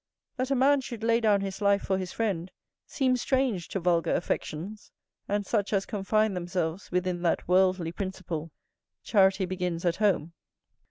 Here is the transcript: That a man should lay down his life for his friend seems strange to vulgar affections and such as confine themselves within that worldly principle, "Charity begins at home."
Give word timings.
That 0.37 0.49
a 0.49 0.55
man 0.55 0.81
should 0.81 1.03
lay 1.03 1.19
down 1.19 1.41
his 1.41 1.61
life 1.61 1.83
for 1.83 1.99
his 1.99 2.11
friend 2.11 2.49
seems 2.87 3.21
strange 3.21 3.67
to 3.67 3.79
vulgar 3.79 4.15
affections 4.15 4.91
and 5.27 5.45
such 5.45 5.71
as 5.73 5.85
confine 5.85 6.33
themselves 6.33 6.91
within 6.91 7.21
that 7.21 7.47
worldly 7.47 7.91
principle, 7.91 8.49
"Charity 9.03 9.45
begins 9.45 9.85
at 9.85 9.97
home." 9.97 10.33